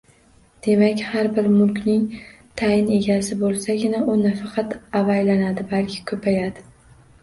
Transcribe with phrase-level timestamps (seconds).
[0.67, 2.07] Demak, har bir mulkning
[2.63, 6.71] tayinli egasi bo‘lsagina u nafaqat avaylanadi, balki– ko‘payadi.